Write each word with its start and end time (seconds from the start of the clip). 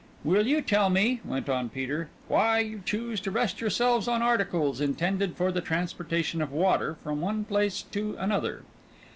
"Will 0.23 0.47
you 0.47 0.63
tell 0.63 0.89
me," 0.89 1.19
went 1.23 1.47
on 1.47 1.69
Peter, 1.69 2.09
"why 2.27 2.57
you 2.57 2.81
choose 2.83 3.19
to 3.19 3.29
rest 3.29 3.61
yourselves 3.61 4.07
on 4.07 4.23
articles, 4.23 4.81
intended 4.81 5.35
for 5.37 5.51
the 5.51 5.61
transportation 5.61 6.41
of 6.41 6.51
water 6.51 6.97
from 7.03 7.21
one 7.21 7.43
place 7.45 7.83
to 7.83 8.15
another?" 8.17 8.63